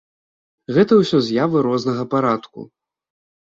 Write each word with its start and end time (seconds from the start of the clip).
Гэта 0.77 0.93
ўсё 1.01 1.21
з'явы 1.29 1.57
рознага 1.69 2.03
парадку. 2.17 2.69